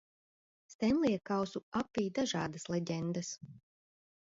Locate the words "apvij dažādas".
1.81-2.67